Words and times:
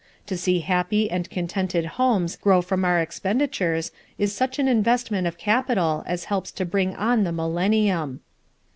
To 0.25 0.35
see 0.35 0.61
happy 0.61 1.11
and 1.11 1.29
contented 1.29 1.85
homes 1.85 2.35
grow 2.35 2.63
from 2.63 2.83
our 2.83 2.99
expenditures 2.99 3.91
is 4.17 4.33
such 4.35 4.57
an 4.57 4.67
investment 4.67 5.27
of 5.27 5.37
capital 5.37 6.01
as 6.07 6.23
helps 6.23 6.51
to 6.53 6.65
bring 6.65 6.95
on 6.95 7.23
the 7.23 7.31
millennium. 7.31 8.21